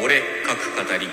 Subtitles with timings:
[0.00, 1.08] 俺各語り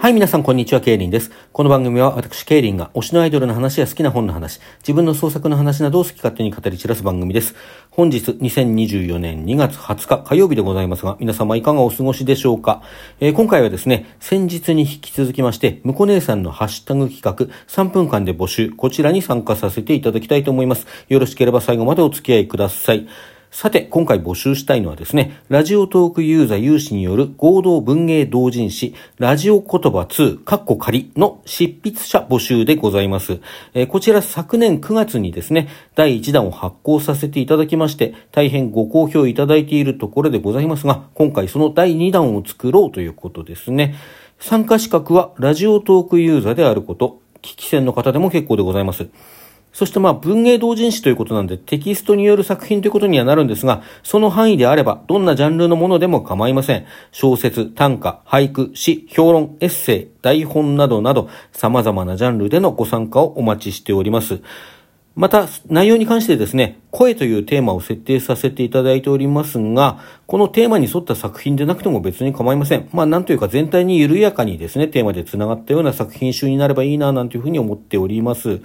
[0.00, 1.30] はい、皆さん、こんにちは、ケイリンです。
[1.52, 7.54] この番組は、私、ケイリンが、推しのアイドルの話や好きな本の話、自分の創作の話などを好き勝手に語り散らす番組です。
[7.90, 12.82] 本日、2024年2月20日火曜日でございますが、皆様いかがお過ごしでしょうか、
[13.20, 20.86] えー今回はですね、先日に引き続きまして、むこ姉さんのハッシュタグ企画、3分間で募集、こちらに参加させていただきたいと思います。
[21.08, 23.06] よろしければ最後までお付き合いください。
[23.54, 33.38] さて、今回募集したいのはですね、ラジオトークユーザー有志による合同文芸同人誌、ラジオ言葉2、カッコ仮の執筆者募集でございます。
[33.72, 43.94] えーこちら昨年9月にですね、第1弾を発行させていただきまして、大変ご好評いただいているところでございますが、今回その第2弾を作ろうということですね。
[44.40, 49.06] 参加資格はラジオトークユーザーであること、聞き戦の方でも結構でございます。
[49.74, 56.86] そしてまあ文芸同人誌ということなんでテキストによる作品ということにはなるんですが、その範囲であればどんなジャンルのものでも構いません。
[57.10, 64.40] 小説、短歌、俳句、詩、評論、エッセイ、台本などなど様々なジャンルでのご参加をお待ちしております。
[65.16, 72.88] また、内容に関してですね、声というテーマを設定させていただいておりますが、このテーマに沿った作品でなくても別に構いません。
[72.92, 78.60] まあ、なんというか全体に緩やかにですね、テーマで繋がったような作品集になればいいな、なんていうふうに思っております。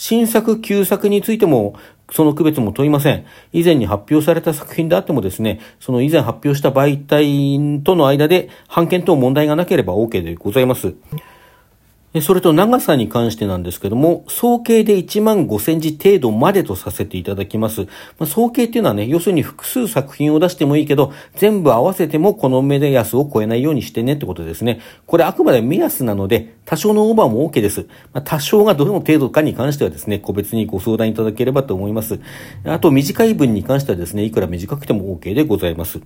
[0.00, 1.74] 新作、旧作についても、
[2.10, 3.26] その区別も問いません。
[3.52, 10.94] 以前に発表された作品であってもですね、その以前発表した媒体との間で、判件等問題がなければ OK でございます。
[12.20, 17.82] それと長さに関してなんですけども、総計で1万5センチ程度までとさせていただきます。
[17.82, 17.86] ま
[18.20, 24.80] あ、総計っていうのはね、要するに複数作品を出してもいいけど、全部合わせてもこの目安を超えないようにしてねってことですね。
[25.06, 27.86] これあくまで目安なので、多少のオーバーも OK です。
[28.12, 32.18] まあ、多少がどの程度かに関してはですね、個別にご相談いただければと思います。
[32.64, 36.00] あと短い文に関してはですね、いくら短くても OK でございます。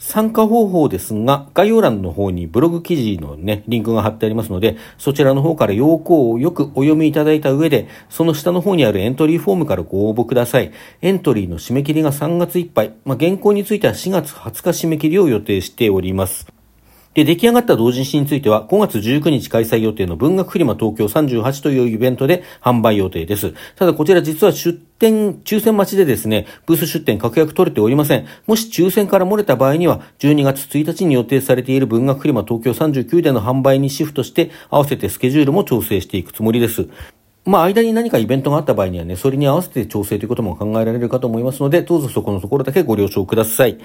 [0.00, 10.72] 参加方法ですが、概要欄の方にブログ記事のね、リンクが貼ってありますので、そちらの方から要項をよくお読みいただいた上で、その下の方にあるエントリーフォームからご応募ください。
[11.02, 12.94] エントリーの締め切りが3月いっぱい。
[13.04, 16.49] まあ、原稿については4月20日締め切りを予定しております。
[17.14, 23.52] で、出来上がった同人誌については、5月19日開催予定の文学フリマ東京38というイベントで販売予定です。
[23.74, 28.26] ただこちら実は出店、抽選待ちでですね、ブース出店確約取れておりません。
[28.46, 36.86] もし抽選から漏れた場合には、12月1日に予定されている文学フリマ東京39での販売にシフトして、合わせてスケジュールも調整していくつもりです。
[37.44, 43.78] まあ、間に何かイベントがあった場合にはね、それに合わせて調整ということも考えられるかと思いますので、どうぞそこのところだけご了承ください。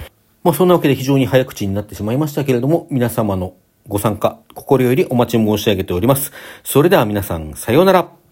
[0.45, 3.55] まあ、そんなわけで非常に早口になってしまいましたけれども、皆様の
[3.87, 6.31] ご参加、心よりお待ち申し上げております。
[6.63, 8.24] それでは皆さん、さようなら。